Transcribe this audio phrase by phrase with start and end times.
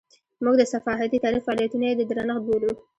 [0.43, 2.71] موږ د صحافتي تاریخ فعالیتونه یې د درنښت بولو.